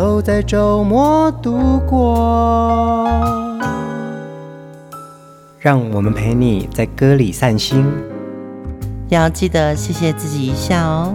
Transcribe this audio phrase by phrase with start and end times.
[0.00, 3.06] 都在周末度过。
[5.58, 7.84] 让我们陪你在歌里散心，
[9.10, 11.14] 要记得谢谢自己一下哦。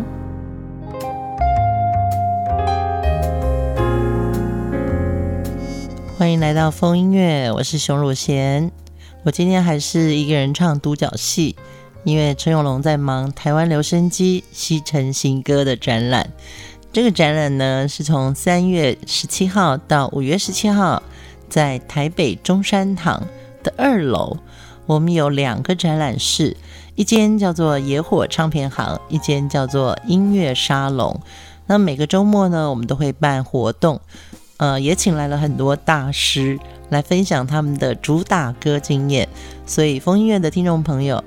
[6.16, 8.72] 欢迎来到风音乐，我是熊汝贤。
[9.24, 11.56] 我今天还是一个人唱独角戏，
[12.04, 16.30] 因为陈永龙在忙台湾留声机西城新歌的展览。
[16.96, 21.04] 这个展览呢，是从三月十七号到五月十七号，
[21.50, 23.22] 在台北中山堂
[23.62, 24.38] 的二楼，
[24.86, 26.56] 我们有两个展览室，
[26.96, 31.20] 一间叫做野火唱片行，一间叫做音乐沙龙。
[31.68, 34.00] 那每个周末呢，我们都会办活动，
[34.56, 39.28] 呃，也请来了很多大师来分享他们的主打歌经验。
[39.66, 41.22] 所以，风音乐的听众朋友，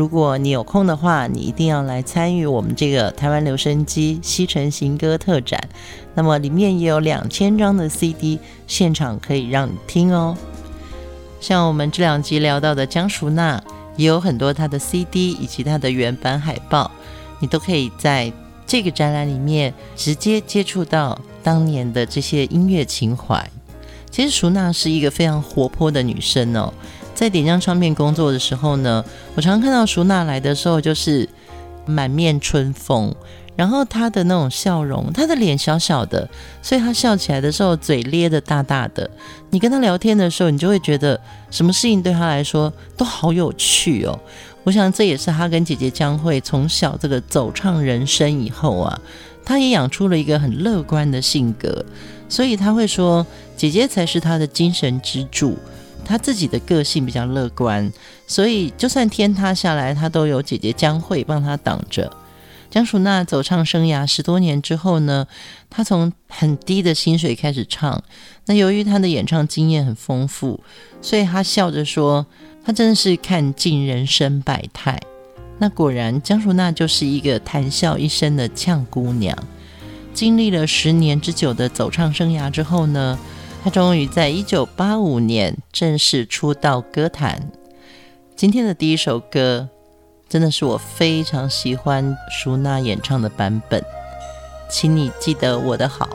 [0.00, 5.60] 如果你有空的话，你一定要来参与我们这个台湾留声机西城行歌特展。
[6.14, 10.34] 那么，里面也有两千张的 CD，现场可以让你听哦。
[11.38, 13.62] 像我们这两集聊到的江淑娜，
[13.96, 16.90] 也有很多她的 CD 以及她的原版海报，
[17.38, 18.32] 你都可以在
[18.66, 23.46] 这个展览里面直接接触到当年的这些音乐情怀。
[24.10, 26.72] 其实淑娜是一个非常活泼的女生哦，
[27.20, 29.04] 在点将唱片工作的时候呢，
[29.34, 31.28] 我常常看到舒娜来的时候就是
[31.84, 33.14] 满面春风。
[33.54, 36.26] 然后她的那种笑容，她的脸小小的，
[36.62, 39.10] 所以她笑起来的时候嘴咧得大大的。
[39.50, 44.18] 你跟她聊天的时候，你就会觉得什么事情对她来说都好有趣哦。
[44.64, 48.98] 我想这也是她跟姐姐将会从小这个走唱人生以后啊，
[49.44, 51.84] 她也养出了一个很乐观的性格，
[52.30, 53.26] 所以她会说
[53.58, 55.58] 姐姐才是她的精神支柱。
[56.04, 57.90] 他自己的个性比较乐观，
[58.26, 62.10] 所以就算天塌下来，他都有姐姐江蕙帮他挡着。
[62.70, 65.26] 江淑娜走唱生涯十多年之后呢，
[65.68, 68.00] 她从很低的薪水开始唱。
[68.46, 70.60] 那由于她的演唱经验很丰富，
[71.02, 72.24] 所以她笑着说
[72.64, 74.96] ：“她真的是看尽人生百态。”
[75.58, 79.36] 那果然，江淑娜就是一个谈笑一生的呛姑娘。
[80.14, 83.18] 经历了十年之久的走唱生涯之后呢，
[83.62, 87.50] 他终于在一九八五年正式出道歌坛。
[88.34, 89.68] 今天的第一首歌。
[90.30, 93.84] 真的是我非常喜欢舒娜演唱的版本，
[94.70, 96.08] 请你记得我的好。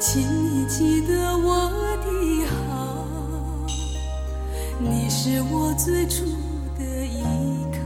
[0.00, 0.35] 请
[5.28, 6.24] 是我最初
[6.78, 7.20] 的依
[7.72, 7.78] 靠，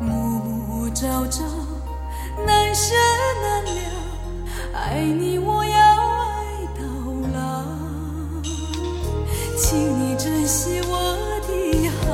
[0.00, 1.44] 暮暮朝朝
[2.46, 2.94] 难舍
[3.42, 3.70] 难了，
[4.72, 6.80] 爱你我要爱到
[7.34, 7.62] 老，
[9.58, 10.96] 请你珍惜我
[11.46, 11.50] 的
[12.00, 12.08] 好，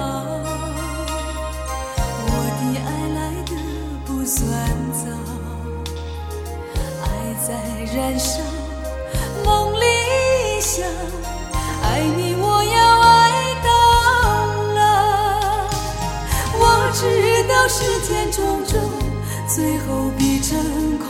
[2.27, 3.55] 我的爱来得
[4.05, 4.43] 不算
[4.99, 5.07] 早，
[7.05, 7.07] 爱
[7.47, 7.49] 在
[7.95, 8.33] 燃烧，
[17.75, 18.79] 世间种种。
[19.47, 20.57] 最后必成
[20.99, 21.09] 空。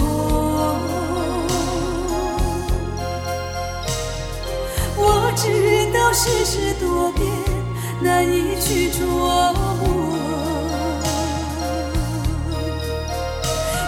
[4.97, 5.45] 我知
[5.93, 7.27] 道世事多变，
[8.01, 8.99] 难以去捉
[9.55, 9.85] 摸。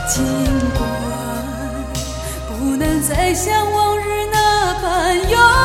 [0.08, 0.25] 尽
[0.78, 0.81] 管
[2.48, 5.56] 不能再像往日那般拥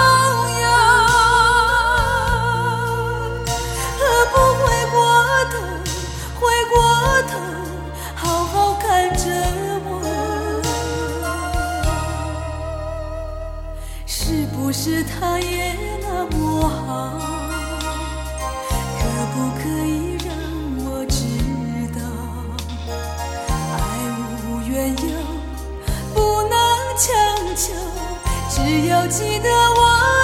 [14.83, 17.19] 是他也那么好，
[18.97, 20.33] 可不可以让
[20.83, 21.21] 我知
[21.93, 22.01] 道，
[23.77, 23.77] 爱
[24.41, 25.05] 无缘由，
[26.15, 26.57] 不能
[26.97, 27.05] 强
[27.55, 27.71] 求，
[28.49, 30.20] 只要记得我。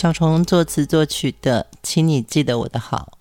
[0.00, 3.18] 小虫作词作曲的，请你记得我的好。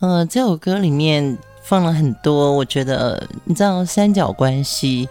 [0.00, 5.08] 呃，这首歌里面放了很多，我觉得你知道三角关系。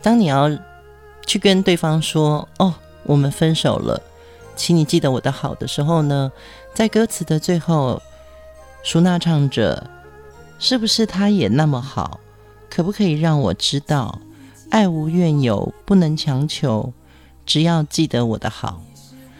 [0.00, 0.48] 当你要
[1.26, 2.72] 去跟对方说“哦，
[3.02, 4.00] 我们分手了，
[4.54, 6.30] 请你记得我的好”的时候呢，
[6.72, 8.00] 在歌词的最后，
[8.84, 9.90] 舒娜唱着
[10.60, 12.20] ：“是不是他也那么好？
[12.70, 14.20] 可不可以让我知道，
[14.70, 16.92] 爱无怨尤，不能强求，
[17.44, 18.80] 只要记得我的好。”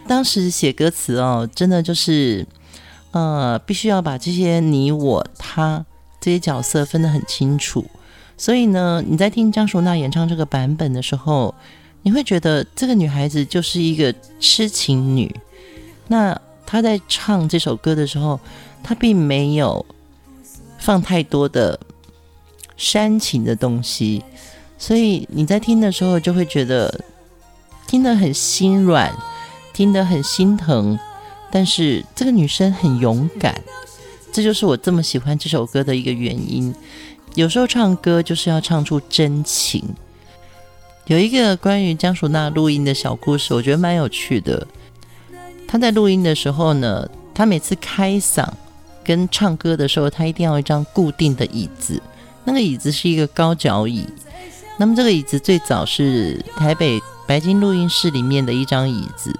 [0.06, 2.46] 当时写歌词哦，真的就是，
[3.12, 5.84] 呃，必须要把这些你我他
[6.20, 7.84] 这些角色分得很清楚。
[8.36, 11.54] 所以呢，你在听张淑娜演唱这个版本的时候，
[12.02, 15.34] 你会觉得这个女孩子就是一个痴情女。
[16.08, 18.38] 那她在唱这首歌的时候，
[18.82, 19.86] 她并没有
[20.78, 21.78] 放太多的
[22.76, 24.22] 煽情的东西，
[24.76, 27.04] 所以你在听的时候就会觉得
[27.86, 29.16] 听得很心软。
[29.72, 30.98] 听得很心疼，
[31.50, 33.62] 但是这个女生很勇敢，
[34.32, 36.74] 这就是我这么喜欢这首歌的一个原因。
[37.34, 39.82] 有时候唱歌就是要唱出真情。
[41.06, 44.66] 有一个关于江淑娜录音的小故事，我觉得蛮有趣的。
[45.66, 48.46] 她在录音的时候呢，她每次开嗓
[49.02, 52.00] 跟唱歌的时候，她一定要一张固定的椅子，
[52.44, 54.06] 那个椅子是一个高脚椅。
[54.78, 59.34] 那么这个椅子最早是台北白金录音室里面的一张椅子。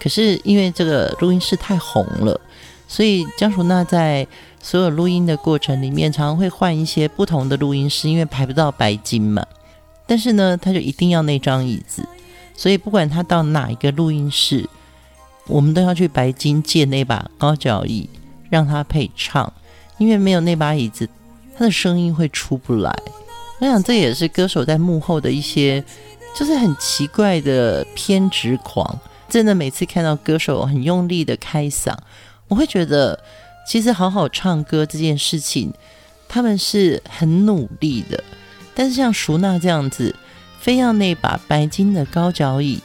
[0.00, 2.40] 可是因为这个录音室太红了，
[2.86, 4.26] 所以江淑娜在
[4.60, 9.44] 所有录音的过程里面，常常会换一些不同的录音室，因为排不到白金嘛。
[10.06, 12.02] 但是呢，他就一定要那张椅子，
[12.56, 14.68] 所以不管他到哪一个录音室，
[15.46, 18.08] 我们都要去白金借那把高脚椅
[18.48, 19.52] 让他配唱，
[19.98, 21.08] 因为没有那把椅子，
[21.56, 22.94] 他的声音会出不来。
[23.60, 25.84] 我想这也是歌手在幕后的一些，
[26.34, 28.98] 就是很奇怪的偏执狂。
[29.28, 31.94] 真的每次看到歌手很用力的开嗓，
[32.48, 33.22] 我会觉得
[33.66, 35.72] 其实好好唱歌这件事情，
[36.26, 38.24] 他们是很努力的。
[38.74, 40.14] 但是像淑娜这样子，
[40.60, 42.80] 非要那把白金的高脚椅，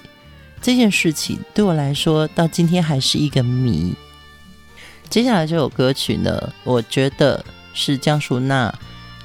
[0.62, 3.96] 这件事情对我来说到今天还是一个谜。
[5.10, 8.74] 接下来这首歌曲呢，我觉得是江淑娜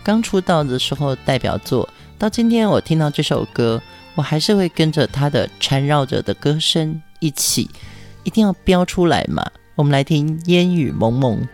[0.05, 1.89] 刚出道的时候代表作。
[2.19, 3.81] 到今天我听到这首歌，
[4.15, 7.01] 我还是会跟着她的缠绕着的歌声。
[7.21, 7.71] 一起，
[8.25, 9.45] 一定要标出来嘛！
[9.75, 11.47] 我们来听烟雨蒙蒙。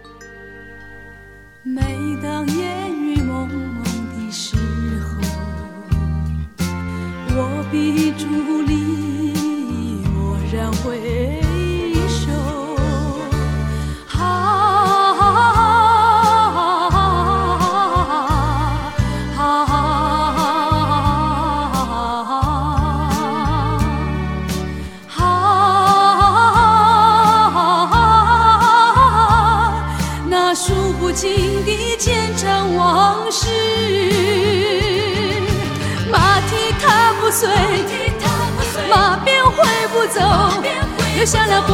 [41.25, 41.73] 留下了滚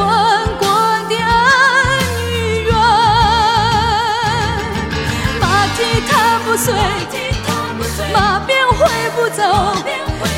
[0.59, 0.69] 滚
[1.09, 1.27] 的恩
[2.23, 2.73] 与怨。
[5.41, 5.79] 马蹄
[6.09, 6.73] 踏不碎，
[8.13, 9.43] 马鞭挥不走，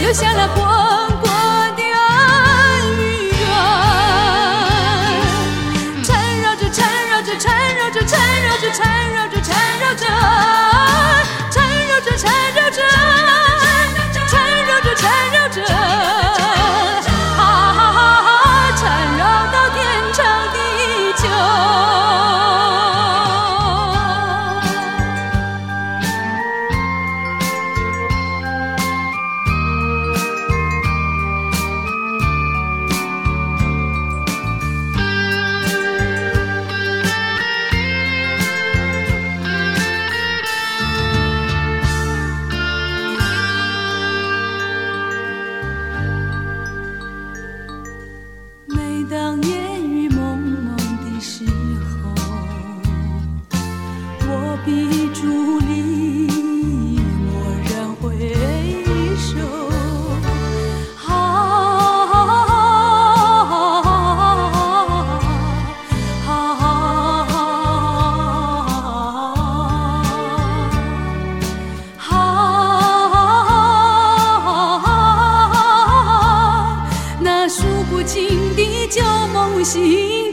[0.01, 0.65] 留下了滚
[1.21, 1.31] 滚
[1.77, 3.45] 的恩与怨。
[6.03, 6.09] 缠
[6.41, 8.81] 绕着，缠绕着，缠绕着，缠绕着，缠绕着，缠
[9.13, 10.07] 绕着，缠绕着，缠绕着。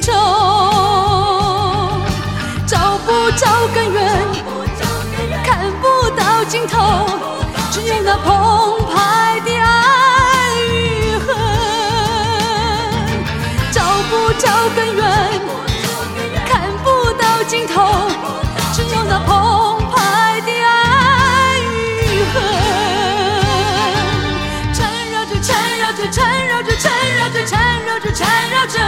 [0.09, 0.17] 心中，
[2.65, 4.27] 找不着根源，
[5.43, 7.07] 看不到尽头，
[7.71, 11.27] 只有那澎湃的爱与恨。
[13.71, 15.05] 找不着根源，
[16.47, 18.09] 看不到尽头，
[18.73, 22.35] 只有那澎湃的爱与恨。
[24.73, 24.79] 缠
[25.11, 26.58] 绕着，缠绕着，缠绕
[27.45, 28.79] 缠绕着，缠绕着，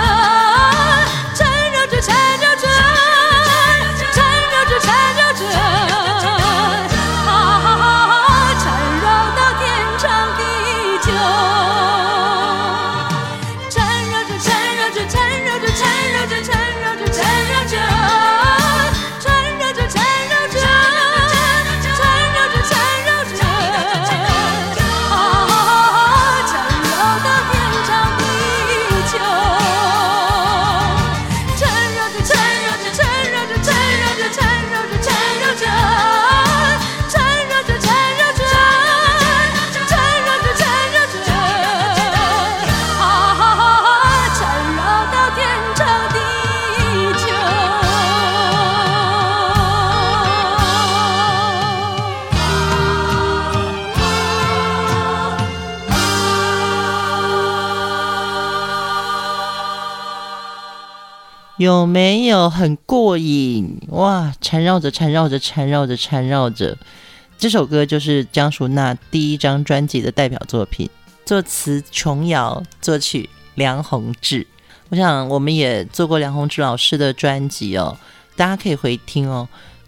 [61.62, 64.34] 有没有很过瘾哇？
[64.41, 66.75] 缠绕着，缠绕着，缠绕着，缠绕着。
[67.38, 70.89] 这首歌就是江淑娜第一张专辑的代表作品，
[71.24, 74.48] 作词琼瑶，作曲梁宏志。
[74.89, 77.96] 我想我们也做过梁宏志老师的专辑哦，
[78.36, 79.48] 大家可以回听哦。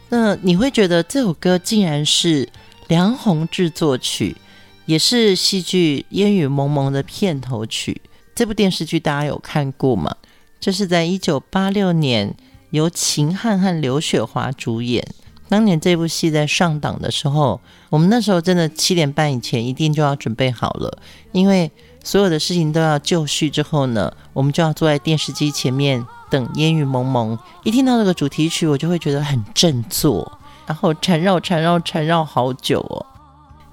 [0.10, 2.48] 那你会觉得这首歌竟然是
[2.88, 4.38] 梁宏志作曲，
[4.86, 8.00] 也是戏剧《烟雨蒙蒙》的片头曲。
[8.36, 10.16] 这部电视剧大家有看过吗？
[10.64, 12.38] 这是在一九八六年
[12.70, 15.06] 由秦汉和刘雪华主演。
[15.50, 21.00] 当年这部戏在上档的时候，我们那时候真的七点半以前一定就要准备好了，
[21.34, 21.70] 因为
[22.02, 27.38] 所有的事情都要就绪之后呢，我们就要坐在电视机前面等烟雨蒙蒙。
[27.66, 33.06] 一听到这个主题曲，我就会觉得很振作，然后缠绕缠绕缠绕好久哦。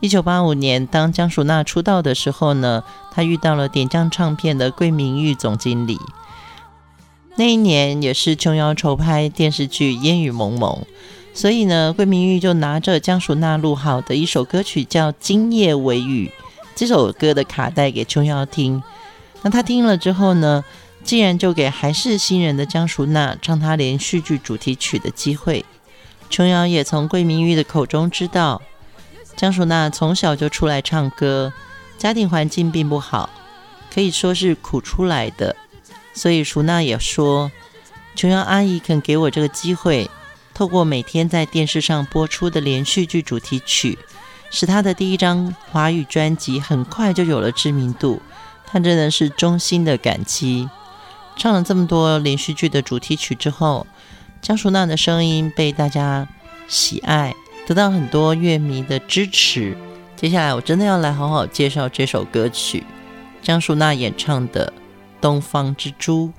[0.01, 2.83] 一九八五年，当江淑娜出道的时候呢，
[3.13, 5.97] 她遇到了点将唱片的桂明玉总经理。
[7.37, 10.73] 那一年也是琼瑶筹拍电视剧《烟雨蒙蒙》，
[11.33, 16.31] 所以呢，桂明玉就拿着江淑娜录好的一首歌曲叫《今夜微雨》
[16.75, 18.83] 这首歌的卡带给琼瑶听。
[19.43, 20.63] 那她听了之后呢，
[21.03, 25.65] 竟然就给还是新人的江淑娜唱她连续剧主题曲的机会。
[26.29, 28.61] 琼瑶也从桂明玉的口中知道，
[29.35, 31.53] 江淑娜从小就出来唱歌，
[31.97, 33.31] 家庭环境并不好，
[33.95, 35.57] 可以说是苦出来的。
[36.13, 37.51] 所以淑娜也说，
[38.15, 40.11] 琼瑶阿姨肯给我这个机会，
[40.53, 43.99] 透过每天在电视上播出的连续剧主题曲，
[44.51, 48.21] 使她的第一张华语专辑很快就有了知名度。
[48.67, 50.69] 她真的是衷心的感激。
[51.37, 53.87] 唱了这么多连续剧的主题曲之后，
[54.43, 56.29] 江淑娜的声音被大家
[56.69, 57.35] 喜爱，
[57.67, 59.77] 得到很多乐迷的支持。
[60.17, 62.85] 接下来我真的要来好好介绍这首歌曲，
[63.43, 64.71] 江淑娜演唱的。
[65.21, 66.33] 东方之珠，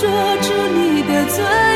[0.00, 0.08] 说
[0.40, 1.69] 出你的尊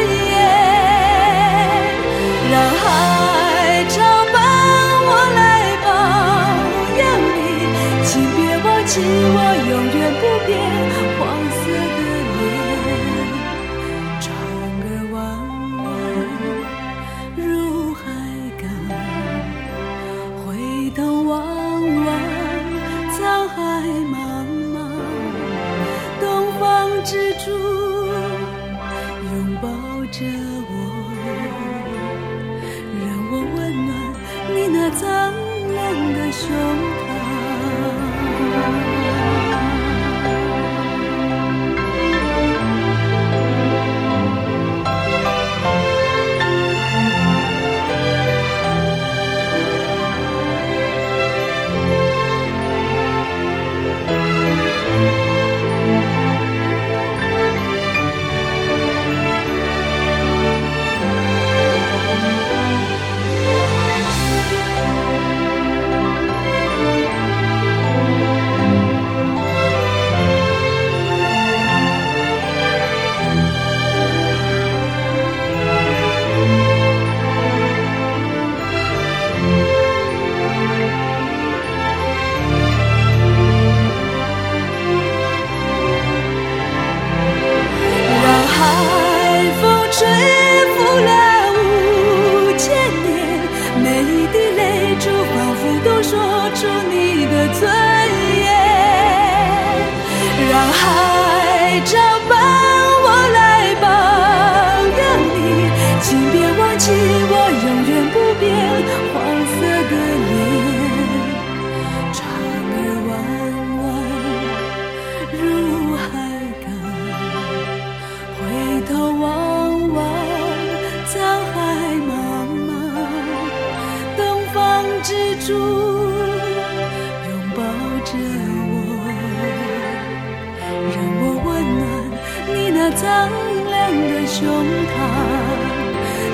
[134.11, 134.95] 的胸膛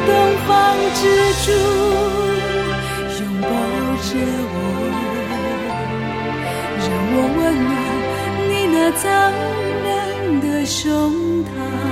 [0.07, 0.09] 东
[0.47, 0.49] 方
[0.95, 1.01] 之
[1.45, 1.47] 珠
[3.19, 3.49] 拥抱
[4.07, 4.09] 着
[4.53, 4.57] 我
[6.79, 7.73] 让我温暖
[8.49, 9.05] 你那张
[9.85, 9.89] 亮
[10.41, 10.81] 的胸
[11.45, 11.89] 膛。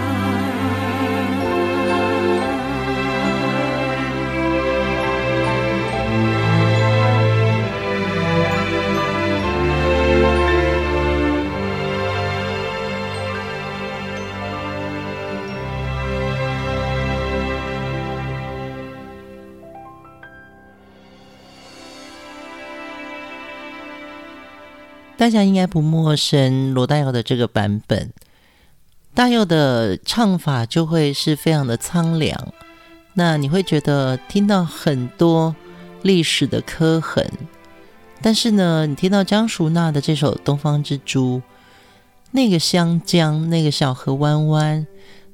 [25.19, 28.13] 大家应该不陌生罗大佑的这个版本，
[29.15, 32.53] 大佑的唱法就会是非常的苍凉，
[33.15, 35.57] 那你会觉得听到很多
[36.03, 37.29] 历史的刻痕，
[38.23, 41.39] 但是呢，你听到江淑娜的这首《东方之珠》，
[42.31, 44.87] 那个湘江，那个小河弯弯，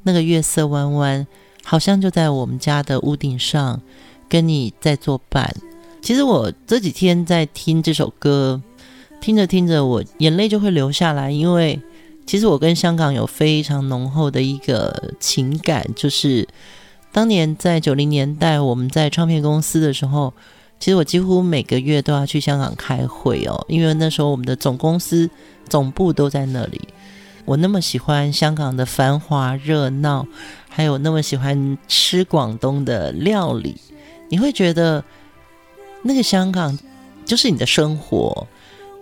[0.04, 1.26] 那个月色弯弯，
[1.62, 3.82] 好像就在我们家的屋顶上
[4.30, 5.54] 跟你在作伴。
[6.00, 8.62] 其实我这几天在听这首歌。
[9.24, 11.80] 听着听着，我眼泪就会流下来，因为
[12.26, 16.46] 其实我跟香港有非常浓厚的一个情感，就是
[17.10, 20.34] 当年在九零年代我们在唱片公司的时候，
[20.78, 25.30] 其实我几乎每个月都要去香港开会哦，因为那时候我们的总公司
[25.70, 26.82] 总部都在那里。
[27.46, 30.26] 我那么喜欢香港的繁华热闹，
[30.68, 33.74] 还有那么喜欢吃广东的料理，
[34.28, 35.02] 你会觉得
[36.02, 36.78] 那个香港
[37.24, 38.46] 就是你的生活。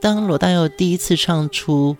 [0.02, 1.96] 当罗大佑第一次唱出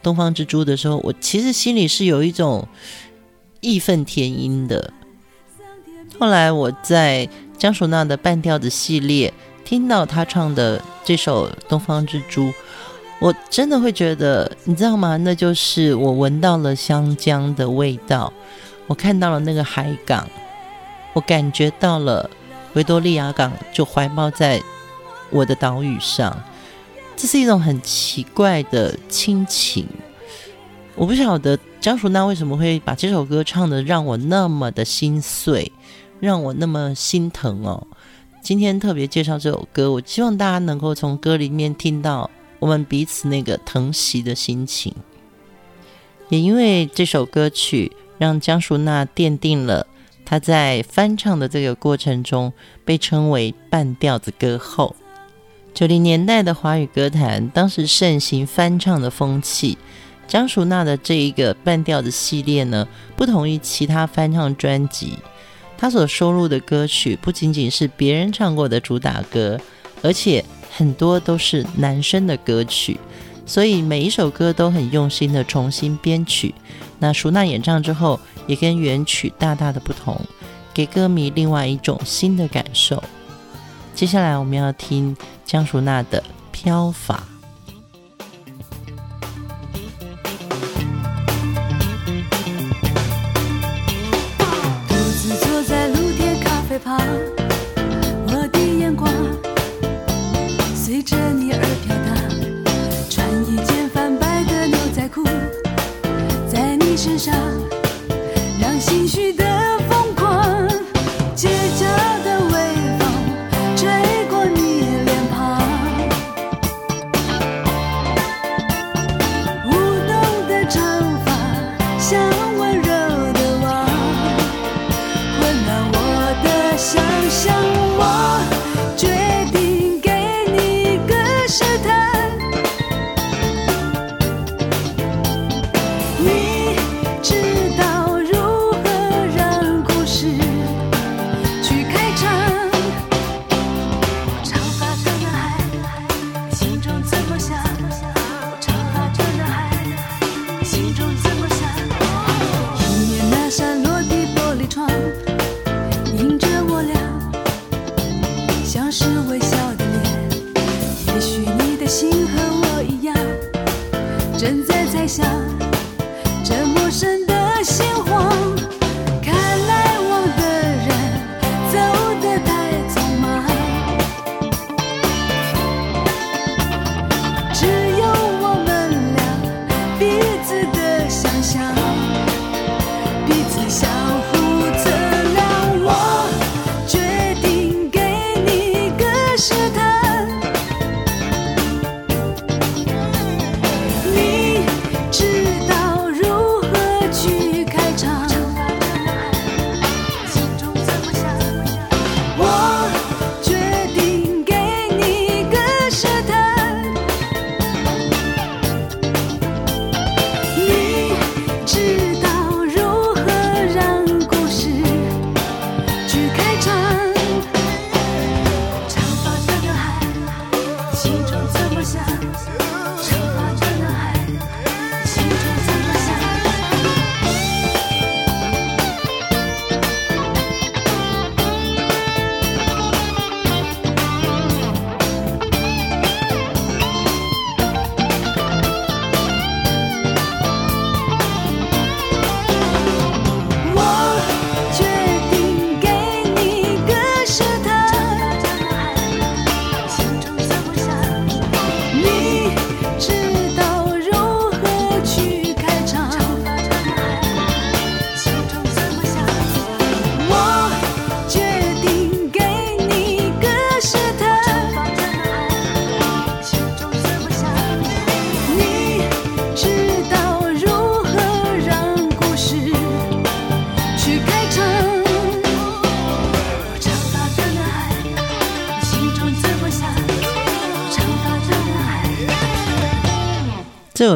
[0.00, 2.68] 东方之珠》的时候，我其实心里是有一种
[3.60, 4.92] 义愤填膺的。
[6.20, 7.28] 后来我在
[7.58, 12.44] 江淑娜的半调子系列听到他唱的这首《东方之珠》，
[13.20, 15.16] 我真的会觉得，你知道吗？
[15.16, 18.32] 那就是我闻到了香江的味道，
[18.86, 20.28] 我看到了那个海港，
[21.12, 22.30] 我感觉到了
[22.74, 24.62] 维多利亚港就怀抱在
[25.30, 26.40] 我的岛屿上。
[27.16, 29.86] 这是一种很奇怪的亲情，
[30.96, 35.70] 我不晓得江淑娜为什么会把这首歌唱的让我那么的心碎，
[36.18, 37.86] 让我那么心疼哦。
[38.42, 44.92] 今天特别介绍这首歌，我希望大家能够从歌里面听到我们彼此那个疼惜的心情。
[46.28, 49.86] 也因为这首歌曲，让江淑娜奠定了
[50.24, 52.52] 她在翻唱的这个过程中
[52.84, 54.96] 被称为半调子歌后。
[55.74, 59.78] 九零年代的华语歌坛，当时盛行翻唱的风气。
[60.28, 65.18] 张淑娜的这一个半调子系列呢，不同于其他翻唱专辑，
[65.76, 69.58] 她所收录的歌曲不仅仅是别人唱过的主打歌，
[70.02, 73.00] 而且很多都是男生的歌曲，
[73.46, 76.54] 所以每一首歌都很用心的重新编曲。
[76.98, 80.20] 那淑娜演唱之后，也跟原曲大大的不同，
[80.74, 83.02] 给歌迷另外一种新的感受。
[83.94, 87.22] 接下来我们要听江淑娜的《飘法》。
[94.88, 96.98] 独自坐在露天咖啡旁，
[98.26, 99.08] 我的眼光
[100.74, 102.16] 随着你而飘荡，
[103.08, 105.22] 穿一件泛白的牛仔裤，
[106.50, 107.32] 在你身上。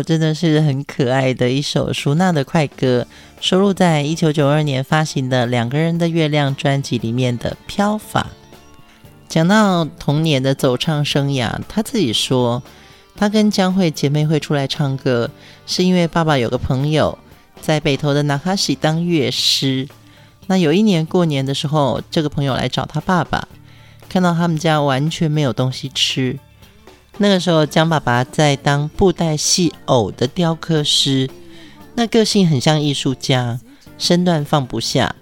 [0.07, 3.05] 真的是很可爱的一首舒娜的快歌，
[3.41, 8.29] 收录在一九九二年发行的《两个人的月亮》专辑里面的《飘法》。
[9.29, 12.63] 讲到童年的走唱生涯，他自己说，
[13.17, 15.29] 他跟江蕙姐妹会出来唱歌，
[15.67, 17.19] 是因为爸爸有个朋友
[17.61, 19.89] 在北投的那卡西当乐师。
[20.47, 23.49] 那有一年过年的时候，这个朋友来找他爸爸，
[24.09, 26.39] 看到他们家完全没有东西吃。
[27.19, 31.31] 那个时候，江爸爸在当布袋戏偶的雕刻师，
[31.95, 33.59] 那个性很像艺术家，
[33.97, 35.15] 身段放不下，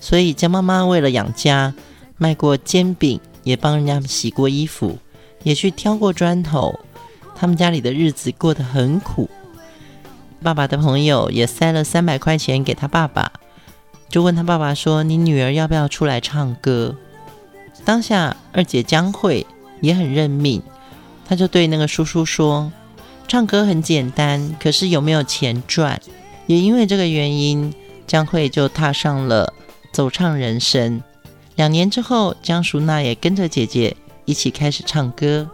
[0.00, 1.72] 所以江妈妈为了养家，
[2.18, 4.98] 卖过煎饼，也帮人家洗过衣服，
[5.44, 6.80] 也去挑过砖头。
[7.36, 9.30] 他们家里的日子过得很苦。
[10.42, 13.30] 爸爸的朋友也塞了三百块钱给他爸爸，
[14.08, 16.96] 就问他爸爸说：“你女儿要不要出来唱歌？”
[17.84, 19.46] 当下二姐江慧
[19.80, 20.60] 也很认命。
[21.28, 22.70] 他就对那个叔叔说
[23.26, 26.00] ：“唱歌很简单，可是有没有钱赚？”
[26.46, 27.74] 也因为这个原因，
[28.06, 29.52] 江慧就踏上了
[29.92, 31.02] 走唱人生。
[31.56, 35.50] 两年之后，江淑娜也跟着姐姐一起开始唱歌。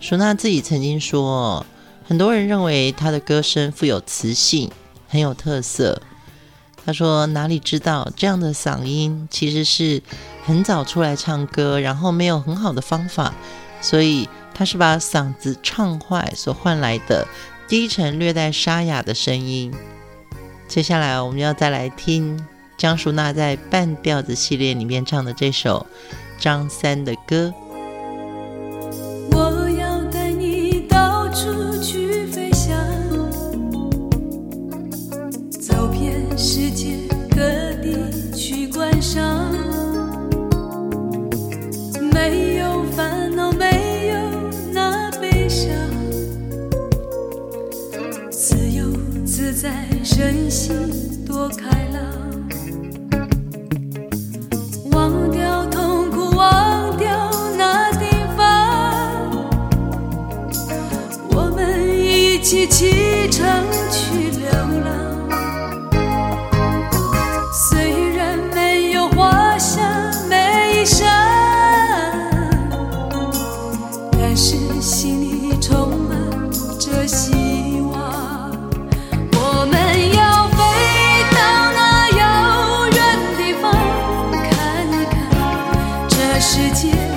[0.00, 1.64] 淑娜自己曾经说
[2.04, 4.68] ：“很多人认为她的歌声富有磁性，
[5.08, 6.02] 很有特色。”
[6.84, 10.02] 她说：“哪里知道这样的嗓音其实是
[10.44, 13.32] 很早出来唱歌，然后没有很好的方法，
[13.80, 17.26] 所以。”他是把嗓子唱坏所换来的
[17.68, 19.72] 低沉、略带沙哑的声音。
[20.68, 22.38] 接下来，我们要再来听
[22.76, 25.86] 江淑娜在半调子系列里面唱的这首
[26.38, 27.52] 张三的歌。
[86.52, 87.09] 世界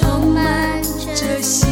[0.00, 0.82] 充满
[1.14, 1.69] 着希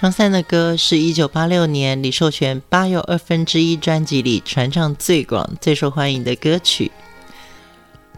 [0.00, 6.90] 张三的歌是一九八六年李寿全《八又二分之一》专辑里传唱最广、最受欢迎的歌曲。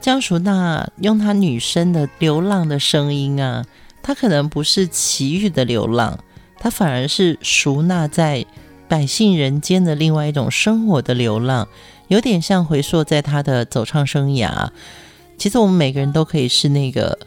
[0.01, 3.65] 江淑娜用她女生的流浪的声音啊，
[4.01, 6.21] 她可能不是奇遇的流浪，
[6.61, 8.47] 她反而是淑娜在
[8.87, 11.67] 百姓人间的另外一种生活的流浪，
[12.07, 14.69] 有点像回溯在她的走唱生涯。
[15.37, 17.19] 其实我们每个人都可以是那个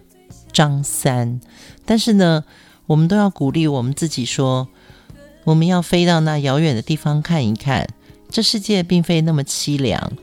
[0.53, 1.41] 张三，
[1.85, 2.45] 但是呢，
[2.87, 4.67] 我们都要鼓励我们自己说，
[5.43, 7.87] 我们要飞到那遥远的地方看一看，
[8.29, 10.13] 这世界并非那么凄凉。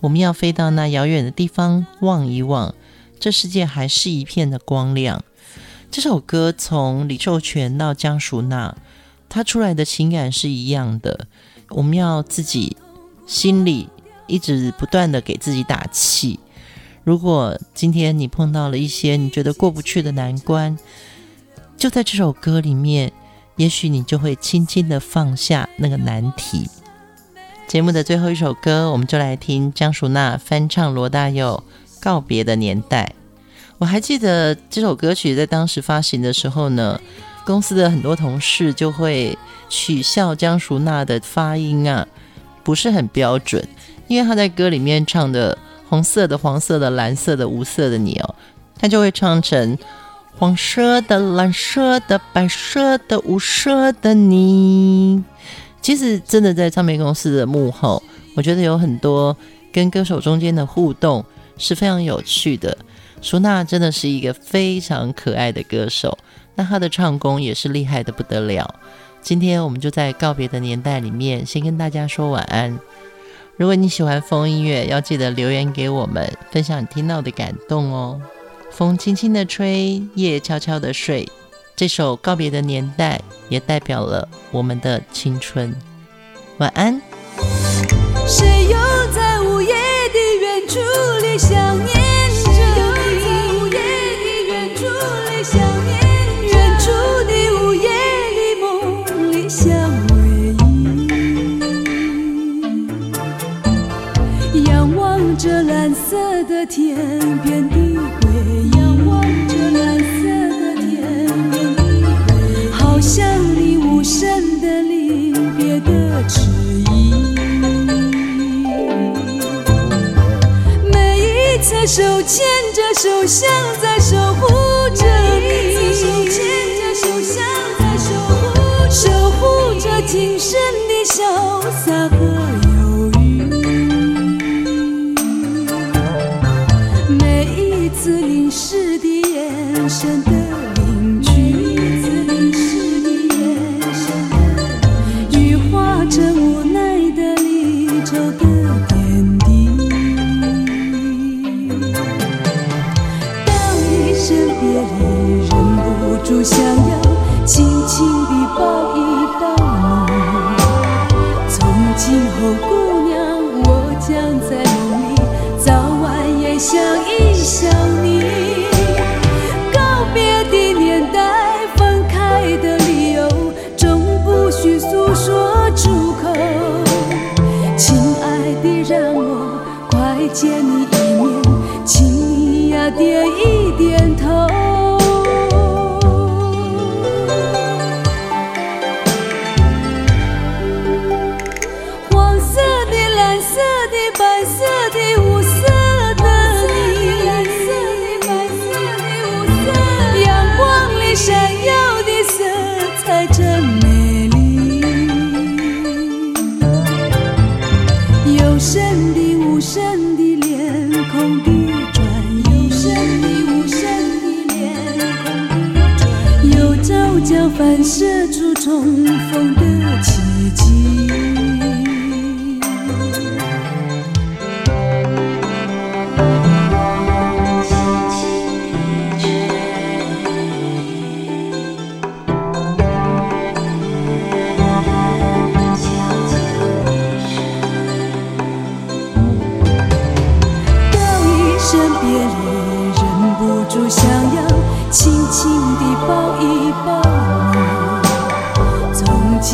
[0.00, 2.74] 我们要飞到那遥远的地方望一望，
[3.20, 5.22] 这世界还是一片的光亮。
[5.90, 8.76] 这首歌从李寿全到江淑娜，
[9.28, 11.26] 他出来的情感是一样的。
[11.68, 12.76] 我们要自己
[13.26, 13.88] 心里
[14.26, 16.40] 一直不断的给自己打气。
[17.04, 20.78] 如果今天你碰到了一些你觉得过不去的难关，
[21.82, 23.10] 就在这首歌里面，
[23.56, 26.70] 也许你就会轻轻的放下那个难题。
[27.66, 31.60] 节目的最后一首歌，我们就来听江淑娜翻唱罗大佑
[32.00, 33.12] 《告别的年代》。
[33.78, 37.00] 我还记得这首歌曲在当时发行的时候呢，
[37.44, 39.36] 公司的很多同事就会
[39.68, 42.06] 取笑江淑娜的发音啊，
[42.62, 43.66] 不是很标准，
[44.06, 48.36] 因为她在歌里面唱的红色的、黄色的、蓝色的、无色的你哦，
[48.78, 49.76] 她就会唱成
[50.42, 55.22] 黄色的、蓝色的、白色的、无色的你。
[55.80, 58.02] 其实，真的在唱片公司的幕后，
[58.34, 59.36] 我觉得有很多
[59.72, 61.24] 跟歌手中间的互动
[61.58, 62.76] 是非常有趣的。
[63.20, 66.18] 舒娜真的是一个非常可爱的歌手，
[66.56, 68.74] 那她的唱功也是厉害的不得了。
[69.20, 72.76] 今天我们就在告别的年代里面，先跟大家说晚安。
[73.56, 78.20] 如果你喜欢风音乐，要记得留言给我们，分享你听到的感动哦。
[78.72, 81.28] 风轻轻的吹，夜悄悄的睡。
[81.76, 85.74] 这首告别的年代也代表了我们的青春。
[86.58, 87.00] 晚安。
[88.26, 90.78] 谁又在午夜的远处？
[91.38, 92.01] 想念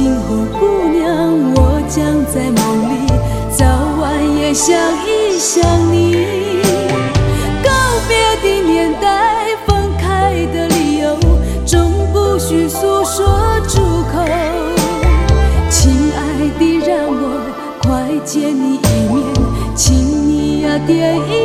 [0.09, 2.02] 最后，姑娘，我将
[2.32, 2.92] 在梦里，
[3.50, 3.66] 早
[4.00, 6.24] 晚也想一想你，
[7.62, 7.68] 告
[8.09, 11.14] 别的年代，分开的理由，
[11.66, 14.24] 终不需诉说出口。
[15.68, 16.18] 亲爱
[16.59, 17.22] 的，让我
[17.82, 19.22] 快见你一面，
[19.76, 21.38] 请你呀点一。